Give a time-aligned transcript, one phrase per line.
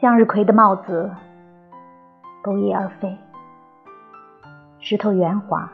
[0.00, 1.10] 向日葵的帽子
[2.42, 3.18] 不翼而飞，
[4.78, 5.70] 石头圆滑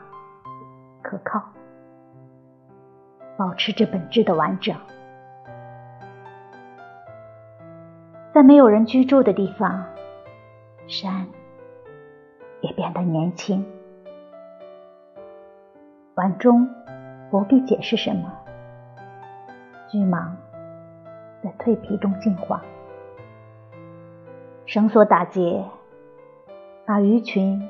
[1.01, 1.41] 可靠，
[3.37, 4.75] 保持着本质的完整。
[8.33, 9.85] 在没有人居住的地方，
[10.87, 11.25] 山
[12.59, 13.65] 也变得年轻。
[16.15, 16.67] 碗中
[17.31, 18.29] 不必解释什么，
[19.87, 20.27] 巨蟒
[21.41, 22.61] 在蜕皮中进化。
[24.67, 25.63] 绳索打结，
[26.85, 27.65] 把鱼群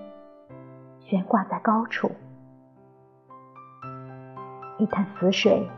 [1.02, 2.10] 悬挂在高处。
[4.80, 5.70] 一潭死水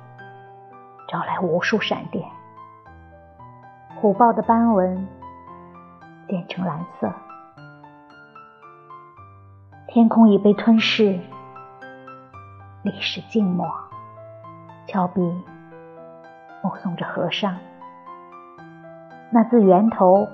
[1.10, 2.26] 招来无数闪电。
[3.98, 5.06] 虎豹的斑纹
[6.26, 7.12] 变成蓝色，
[9.90, 11.20] 天空已被吞噬，
[12.84, 13.68] 历史静默。
[14.88, 15.22] 峭壁
[16.64, 17.58] 目送着河上
[19.32, 20.28] 那自源头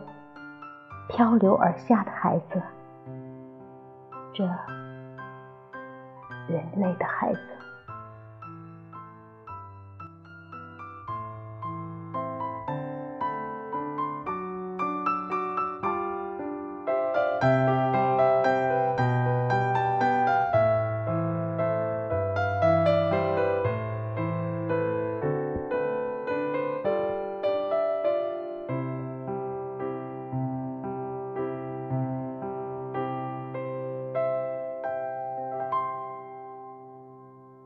[1.15, 2.61] 漂流而下的孩子，
[4.33, 4.43] 这
[6.45, 7.39] 人类的孩子。